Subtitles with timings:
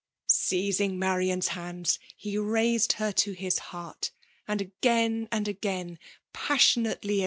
[0.27, 4.09] Seising Marian's hands, he raised her to hk heart;
[4.47, 5.99] and again and again
[6.33, 7.19] passionately em 992